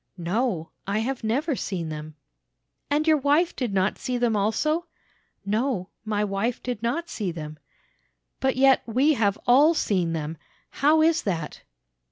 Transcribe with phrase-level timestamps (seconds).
[0.17, 2.15] "'No, I have never seen them.'
[2.89, 4.87] "'And your wife did not see them also?'
[5.45, 7.59] "'No, my wife did not see them.'
[8.39, 10.39] "'But yet we have all seen them;
[10.71, 11.61] how is that?'